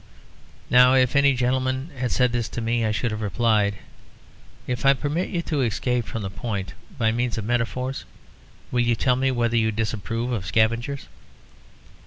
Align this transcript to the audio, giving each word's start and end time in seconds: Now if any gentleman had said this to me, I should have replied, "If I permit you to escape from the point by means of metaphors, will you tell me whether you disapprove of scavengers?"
Now 0.71 0.95
if 0.95 1.15
any 1.15 1.35
gentleman 1.35 1.91
had 1.95 2.09
said 2.11 2.31
this 2.31 2.49
to 2.49 2.59
me, 2.59 2.83
I 2.83 2.89
should 2.91 3.11
have 3.11 3.21
replied, 3.21 3.75
"If 4.65 4.83
I 4.83 4.93
permit 4.95 5.29
you 5.29 5.43
to 5.43 5.61
escape 5.61 6.05
from 6.07 6.23
the 6.23 6.31
point 6.31 6.73
by 6.97 7.11
means 7.11 7.37
of 7.37 7.45
metaphors, 7.45 8.03
will 8.71 8.79
you 8.79 8.95
tell 8.95 9.15
me 9.15 9.29
whether 9.29 9.55
you 9.57 9.71
disapprove 9.71 10.31
of 10.31 10.43
scavengers?" 10.47 11.05